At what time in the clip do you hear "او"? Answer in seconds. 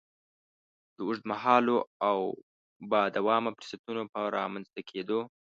2.09-2.17